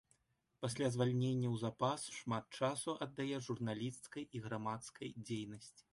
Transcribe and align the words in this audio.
Пасля 0.65 0.87
звальнення 0.93 1.49
ў 1.51 1.55
запас 1.65 2.07
шмат 2.19 2.45
часу 2.61 2.97
аддае 3.07 3.37
журналісцкай 3.49 4.29
і 4.39 4.43
грамадскай 4.47 5.09
дзейнасці. 5.25 5.89